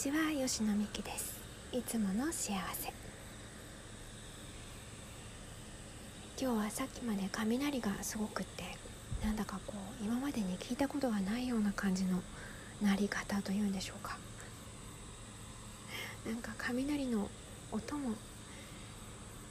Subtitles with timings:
[0.00, 1.38] ちは吉野美希です。
[1.72, 2.90] いつもの幸せ。
[6.40, 8.64] 今日はさっきまで雷がすごくって
[9.22, 12.22] なんだかこう今までに聞いたことがないような感じの
[12.80, 14.16] 鳴り方というんでしょうか。
[16.24, 17.28] なんか雷の
[17.70, 18.14] 音も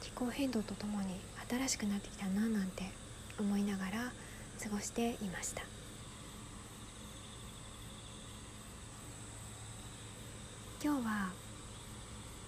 [0.00, 2.90] 気候変動とともに新しくなってきたななんて
[3.38, 4.12] 思いながら
[4.60, 5.62] 過ごしていました。
[10.82, 11.28] 今日は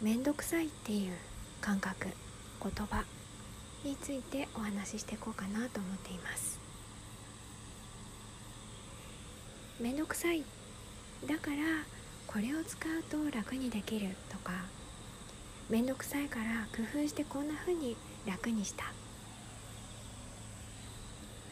[0.01, 1.13] 面倒くさいっていう
[1.61, 2.07] 感覚
[2.63, 3.05] 言葉
[3.85, 6.59] についてお話ししていこうかなと思っています。
[9.79, 10.45] 面倒くさい
[11.27, 11.57] だから
[12.27, 14.53] これを使うと楽にできるとか
[15.69, 17.97] 面倒くさいから工夫してこんな風に
[18.27, 18.85] 楽にした。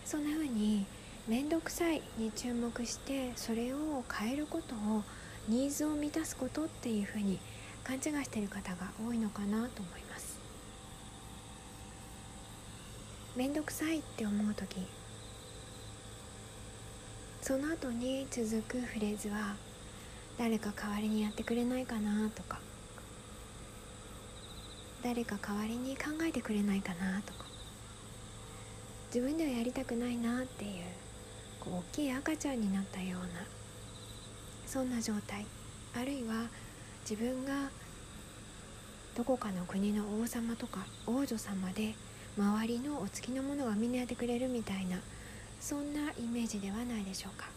[0.07, 0.87] そんな風に
[1.29, 5.05] 面倒くさいに注目してそれを変えることを
[5.51, 7.41] ニーズを満たすことっていう風に
[7.83, 10.39] 勘違いしている方が多いのかなと思います。
[13.35, 14.87] 面倒くさいって思う時
[17.43, 19.57] その後に続くフレーズは
[20.39, 22.61] 誰か代わりにやってくれないかなとか
[25.03, 27.45] 誰か代わりに考えてくれないかなとか
[29.15, 30.71] 自分ではやりたくないなっていう
[31.61, 33.60] こう大きい赤ちゃんになったような
[34.71, 35.45] そんな状態。
[35.97, 36.47] あるいは
[37.03, 37.71] 自分が
[39.17, 41.95] どこかの国の王様とか王女様で
[42.39, 44.99] 周りのお付きの者がみんなやってくれるみたいな
[45.59, 47.49] そんなイメージではないでしょうか。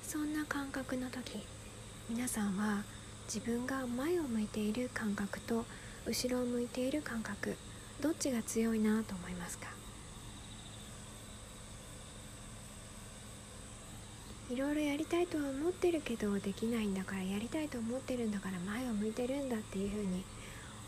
[0.00, 1.44] そんな感覚の時
[2.08, 2.84] 皆さんは
[3.26, 5.64] 自分が前を向いている感覚と
[6.06, 7.56] 後ろを向いている感覚
[8.00, 9.68] どっちが強いなと思いますか？
[14.50, 20.24] いろいろやりたいとは思ってるけどできないんだからやりたいと思ってるんだから前を向いてるんだっていうふうに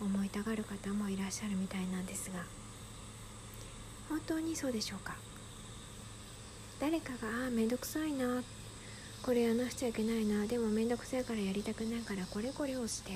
[0.01, 2.43] 思いたがる方もいらっしゃるみたいなんですが
[4.09, 5.15] 本当にそうでしょうか？
[6.81, 8.43] 誰かが「ああ面倒くさいな」
[9.23, 10.49] これやらなくちゃいけないな。
[10.49, 13.13] でも面倒くさいからやりたくないからこれこれをして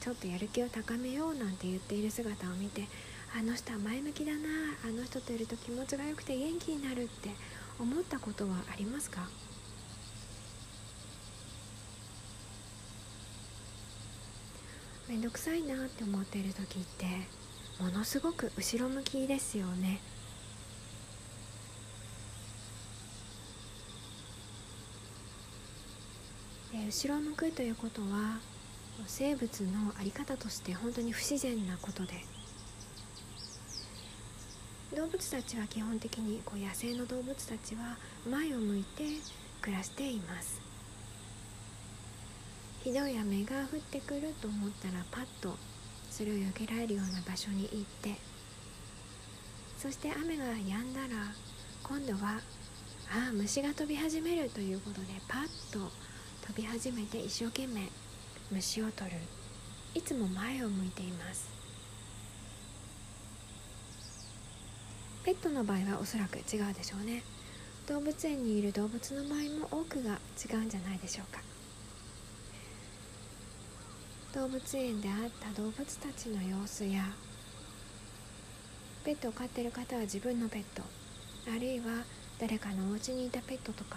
[0.00, 2.88] ちょっとやる気を高めようなんて言っている姿を見て
[3.36, 4.38] あの人は前向きだな
[4.86, 7.30] あの人といると気持ちが良くて元気になるって
[7.80, 9.28] 思ったことはありますか？
[15.08, 17.06] 面倒くさいなって思っている時って
[17.82, 20.00] ものすごく後ろ向きですよね。
[26.72, 28.38] で後ろ向くということは
[29.06, 32.33] 生物の在り方として本当に不自然なことです
[34.94, 37.96] 動物たちは基本的にこう野生の動物たちは
[38.30, 39.04] 前を向いて
[39.60, 40.60] 暮らしています。
[42.84, 45.56] ひどい雨が降ってくると思ったらパッと
[46.10, 48.14] それを避けられるような場所に行って
[49.78, 51.32] そして雨が止んだら
[51.82, 52.40] 今度は
[53.10, 55.90] ああ虫が飛び始めるということでパッと
[56.46, 57.88] 飛び始めて一生懸命
[58.50, 59.16] 虫を取る。
[59.94, 61.53] いつも前を向いています。
[65.24, 67.22] ペットの場合はおそらく違うでしょうね。
[67.88, 71.40] 動物園にいる動物の場合も多くが違うんじゃないでしょうか。
[74.34, 77.04] 動物園で会った動物たちの様子や
[79.04, 80.82] ペットを飼ってる方は自分のペット
[81.46, 82.04] あるいは
[82.40, 83.96] 誰かのお家にいたペットとか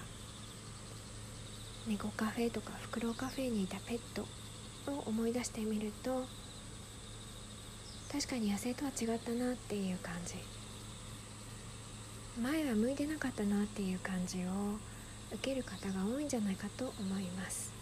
[1.87, 4.27] 猫カフェとかフクロウカフェにいたペット
[4.91, 6.23] を思い出してみると
[8.11, 10.35] 確かに野生とは違ったなっていう感じ。
[12.41, 14.41] 前は向いてなかったなっていう感じを
[15.33, 17.77] 受ける方が多いんじゃないかと思います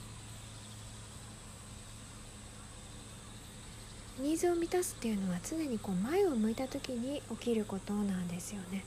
[4.19, 8.85] ニーズを満たすっていうのは常にこう前を向いた時に起きることなんですよね。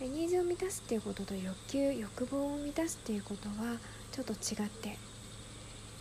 [0.00, 3.78] ニーズを満たすっていうことと欲求欲望を満たすっていうことは
[4.10, 4.98] ちょっと違って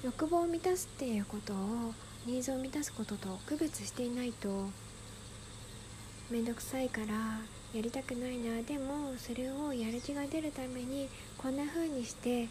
[0.03, 1.93] 欲望を満たすっていうことを
[2.25, 4.67] ニーズを満たすことと区別していないと
[6.29, 7.41] 面倒くさいから
[7.73, 8.61] やりたくないな。
[8.63, 12.47] でもそれをやる気が出るためにこんな風にして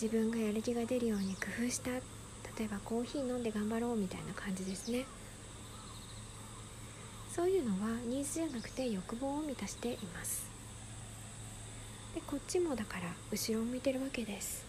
[0.00, 1.90] 自分がやる気が出るように工夫した。
[2.58, 5.04] 例えばコーヒー飲んで頑張ろうみたいな感じですね。
[7.34, 10.50] そういうのはニーズじゃなくて欲望を満たしています。
[12.14, 14.66] でこっちもだから後ろを向いてるわけです。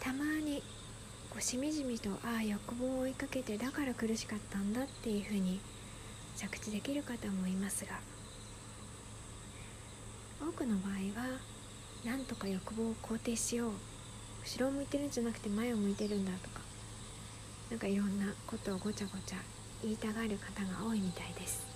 [0.00, 0.62] たまに
[1.36, 5.60] こうしみじみとああ欲望を追いかけてだから苦しかったんだっていうふうに
[6.34, 7.90] 着地できる方もいますが
[10.40, 11.36] 多くの場合は
[12.06, 13.70] なんとか欲望を肯定しよう。
[14.46, 16.60] 後ろを向いてるんじゃなくて前を向いてるんだとか
[17.68, 19.36] なんかいろんなことをごちゃごちゃ
[19.82, 21.66] 言いたがる方が多いみたいです。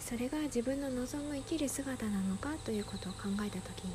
[0.00, 3.92] それが自分の望む生きる姿なのかということを考えた時に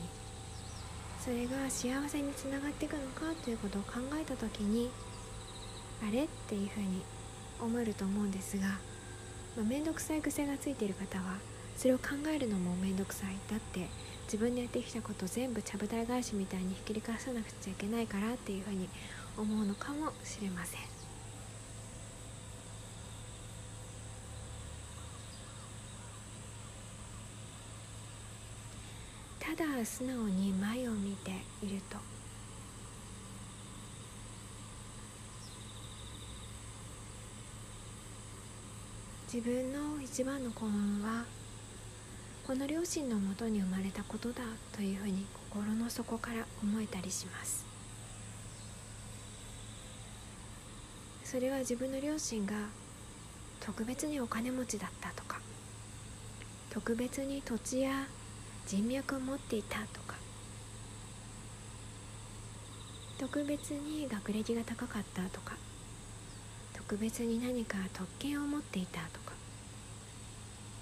[1.27, 4.89] それが幸せにつながっていくのかということを考えた時に
[6.01, 7.01] あれっていうふうに
[7.59, 8.79] 思えると思うんですが
[9.57, 11.35] ま面倒、まあ、くさい癖がついている方は
[11.75, 13.89] それを考えるのも面倒くさいだって
[14.23, 18.87] 自分でやってきたこと全部ちゃぶ台返しみたいにひっくり返さなくちゃいけないからっていうふうに
[19.37, 20.96] 思うのかもしれません。
[29.87, 31.31] 素直に前を見て
[31.63, 31.97] いると。
[39.33, 41.25] 自分の一番の幸運は
[42.45, 44.43] この両親のもとに生まれたことだ
[44.73, 47.65] というふうに心の底から思えたりします。
[51.23, 52.53] それは自分の両親が
[53.59, 55.41] 特別にお金持ちだったとか
[56.69, 58.07] 特別に土地や
[58.67, 60.15] 人脈を持っていたとか。
[63.17, 65.55] 特別に学歴が高かったとか。
[66.73, 69.27] 特別に何か特権を持っていたとか。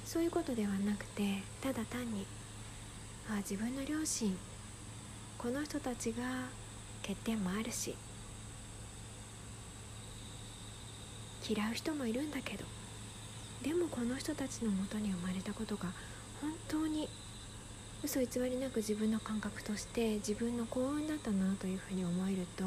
[0.05, 2.27] そういうことではなくてただ単に
[3.27, 4.37] あ自分の両親
[5.37, 6.23] この人たちが
[7.01, 7.95] 欠点もあるし
[11.49, 12.63] 嫌う人もいるんだけど
[13.63, 15.89] でもこの人たちのもとに生まれたことが
[16.39, 17.09] 本当に
[18.06, 22.63] 嘘偽りなく自分の感覚として自分の幸運だったなというふうに思えると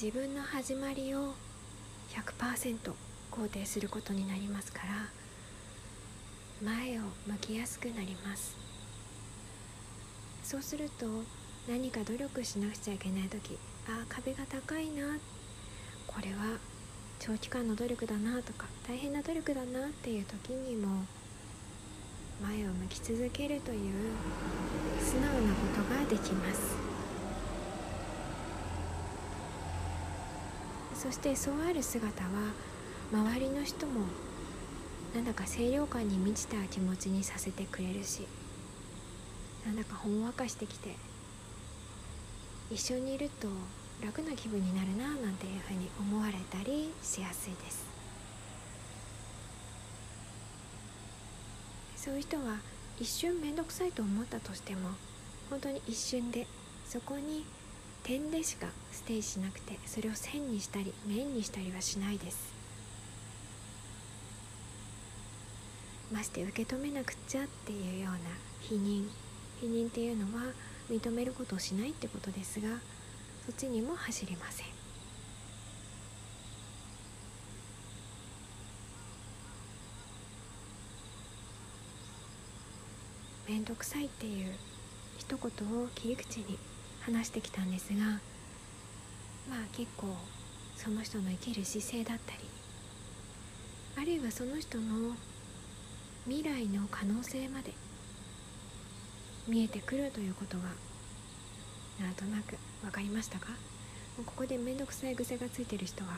[0.00, 1.34] 自分の始まりを
[2.10, 2.78] 100%
[3.32, 5.08] 肯定することになりますから
[6.64, 8.56] 前を向きやすくなります。
[10.44, 11.06] そうすると
[11.68, 13.58] 何か努力しなくちゃいけない時
[13.88, 15.18] ああ壁が高いな
[16.06, 16.58] これは
[17.18, 21.04] 長期間の努力だなとか大変な努力だなっていう時にも
[22.42, 24.12] 前を向き続けるという
[25.00, 26.76] 素直なことができます。
[30.94, 32.28] そしてそうある姿は
[33.12, 34.00] 周りの人も
[35.14, 38.26] なんだか清涼感に満ちた気持ちにさせてくれるし
[39.64, 40.96] なんだかほんわかしてきて
[42.70, 43.48] 一緒にいると
[44.04, 47.97] 楽な気分になるななんていうふうに思われたりしやすいです。
[52.08, 52.56] そういう人は
[52.98, 54.88] 一瞬面倒くさいと思ったとしても
[55.50, 56.46] 本当に一瞬で
[56.86, 57.44] そこに
[58.02, 62.54] 点でしかステイしなくてそれを線にしたり面にしたりはしないです。
[66.10, 68.18] まして受け止めなくちゃっていうような
[68.62, 69.06] 否認。
[69.60, 70.44] 否認っていうのは
[70.90, 72.68] 認めることをしないってことですが
[73.44, 74.77] そっちにも走りません。
[83.68, 84.54] 面倒くさいっていう
[85.18, 85.38] 一言
[85.82, 86.58] を切り口に
[87.02, 90.06] 話してきたんですがまあ結構
[90.74, 92.38] その人の生きる姿勢だったり
[93.98, 95.12] あるいはその人の
[96.24, 97.74] 未来の可能性まで
[99.46, 100.62] 見えてくるということが
[102.00, 103.48] なんとなく分かりましたか？
[104.16, 106.12] もうここで面倒くさい癖がついてる人は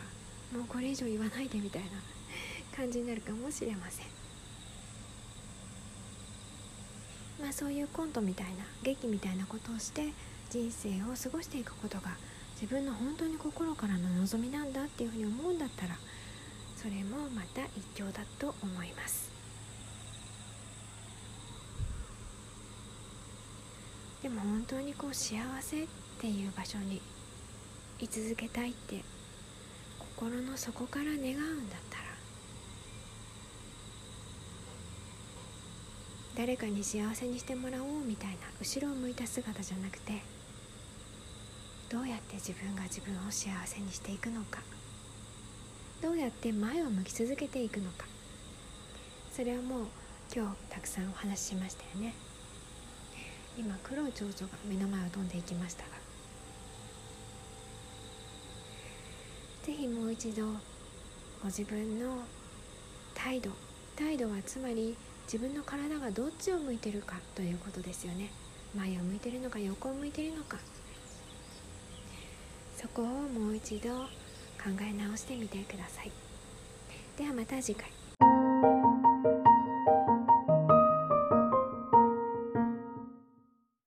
[0.57, 1.89] もうこれ以上言わないでみたいな
[2.77, 4.20] 感じになるかもしれません。
[7.41, 10.13] まあそういうコントみたいな劇みたいなことをして
[10.51, 12.17] 人生を過ごしていくことが
[12.61, 15.97] 自分の本当に心からの望みなんだっていうふうに思うんだったら
[16.77, 19.31] それもまた一興だと思います。
[24.23, 25.87] でも本当にこう幸せっ
[26.21, 27.01] ていう場所に
[27.99, 29.03] 居続けたいって
[29.99, 32.10] 心の底から願うんだったら
[36.41, 40.23] 誰かに幸せにしてもらおうみたいな後ろを向いた姿じゃなくて
[41.91, 44.63] どうやって自分が自分を幸せにしていくのか
[46.01, 48.07] どうやって前を向き続けていくのか。
[49.31, 49.87] それはもう
[50.35, 52.15] 今日たくさんお話ししましたよね。
[53.59, 55.89] 今黒い蝶々が目の前を飛んでいきましたが。
[59.63, 60.47] 是非もう一度
[61.43, 62.23] ご自分の
[63.13, 63.51] 態度
[63.95, 64.97] 態度はつまり
[65.33, 68.33] 自分の体がどっちを向いてるかということですよね。
[68.77, 70.59] 前を向いてるのか横を向いてるのか。
[72.77, 74.07] そこをもう一度考
[74.81, 76.11] え直してみてください。
[77.17, 78.00] ではまた次回。